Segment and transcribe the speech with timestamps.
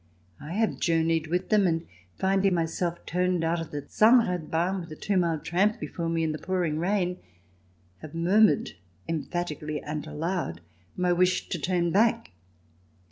[0.39, 1.85] I have journeyed with them, and
[2.17, 6.31] finding myself turned out of the Zahnradbahn, with a two mile tramp before me in
[6.31, 7.19] the pouring rain,
[7.99, 8.39] have mur CH.
[8.39, 8.75] VI] BEER GARDENS 71 mured
[9.23, 10.61] emphatically and aloud
[10.97, 12.31] my wish to turn back.